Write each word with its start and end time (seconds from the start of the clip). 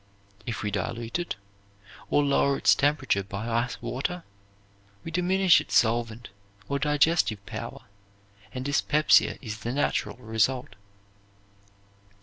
If 0.47 0.63
we 0.63 0.71
dilute 0.71 1.19
it, 1.19 1.35
or 2.09 2.23
lower 2.23 2.57
its 2.57 2.73
temperature 2.73 3.21
by 3.21 3.47
ice 3.47 3.79
water, 3.83 4.23
we 5.03 5.11
diminish 5.11 5.61
its 5.61 5.75
solvent 5.75 6.29
or 6.67 6.79
digestive 6.79 7.45
power, 7.45 7.83
and 8.51 8.65
dyspepsia 8.65 9.37
is 9.43 9.59
the 9.59 9.71
natural 9.71 10.17
result. 10.17 10.75